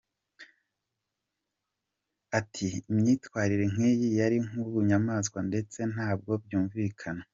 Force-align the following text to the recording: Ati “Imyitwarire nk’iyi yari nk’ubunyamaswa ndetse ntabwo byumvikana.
Ati 2.39 2.67
“Imyitwarire 2.91 3.65
nk’iyi 3.73 4.09
yari 4.19 4.37
nk’ubunyamaswa 4.45 5.39
ndetse 5.49 5.79
ntabwo 5.93 6.31
byumvikana. 6.45 7.23